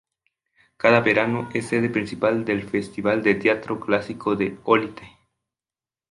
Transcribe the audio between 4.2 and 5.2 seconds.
de Olite.